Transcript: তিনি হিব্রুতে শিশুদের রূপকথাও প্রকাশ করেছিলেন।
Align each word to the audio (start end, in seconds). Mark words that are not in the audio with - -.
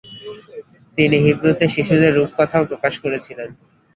তিনি 0.97 1.17
হিব্রুতে 1.25 1.65
শিশুদের 1.73 2.11
রূপকথাও 2.15 2.69
প্রকাশ 2.71 2.93
করেছিলেন। 3.03 3.49